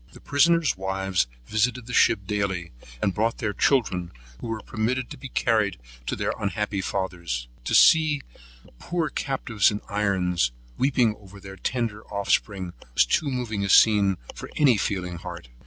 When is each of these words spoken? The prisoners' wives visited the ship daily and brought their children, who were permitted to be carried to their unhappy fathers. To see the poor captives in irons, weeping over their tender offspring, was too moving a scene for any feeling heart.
The 0.13 0.19
prisoners' 0.19 0.75
wives 0.75 1.27
visited 1.45 1.85
the 1.85 1.93
ship 1.93 2.21
daily 2.25 2.71
and 3.03 3.13
brought 3.13 3.37
their 3.37 3.53
children, 3.53 4.11
who 4.39 4.47
were 4.47 4.61
permitted 4.63 5.11
to 5.11 5.17
be 5.17 5.29
carried 5.29 5.77
to 6.07 6.15
their 6.15 6.33
unhappy 6.39 6.81
fathers. 6.81 7.47
To 7.65 7.75
see 7.75 8.23
the 8.65 8.71
poor 8.79 9.09
captives 9.09 9.69
in 9.69 9.79
irons, 9.87 10.51
weeping 10.75 11.13
over 11.19 11.39
their 11.39 11.55
tender 11.55 12.03
offspring, 12.11 12.73
was 12.95 13.05
too 13.05 13.29
moving 13.29 13.63
a 13.63 13.69
scene 13.69 14.17
for 14.33 14.49
any 14.55 14.75
feeling 14.75 15.17
heart. 15.17 15.49